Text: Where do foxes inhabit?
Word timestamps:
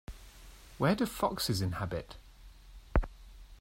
Where 0.79 0.95
do 0.95 1.05
foxes 1.05 1.61
inhabit? 1.61 2.17